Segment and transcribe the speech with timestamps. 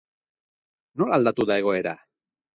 [1.03, 1.95] Nola aldatu da egoera?